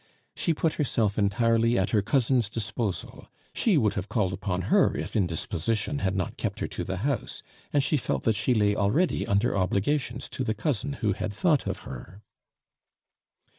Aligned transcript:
She 0.35 0.55
put 0.55 0.73
herself 0.81 1.19
entirely 1.19 1.77
at 1.77 1.91
her 1.91 2.01
cousin's 2.01 2.49
disposal. 2.49 3.27
She 3.53 3.77
would 3.77 3.93
have 3.93 4.09
called 4.09 4.33
upon 4.33 4.63
her 4.73 4.97
if 4.97 5.15
indisposition 5.15 5.99
had 5.99 6.15
not 6.15 6.37
kept 6.37 6.57
her 6.59 6.67
to 6.69 6.83
the 6.83 6.97
house, 7.05 7.43
and 7.71 7.83
she 7.83 7.97
felt 7.97 8.23
that 8.23 8.33
she 8.33 8.55
lay 8.55 8.75
already 8.75 9.27
under 9.27 9.55
obligations 9.55 10.27
to 10.29 10.43
the 10.43 10.55
cousin 10.55 10.93
who 11.05 11.13
had 11.13 11.31
thought 11.33 11.67
of 11.67 11.81
her." 11.85 12.23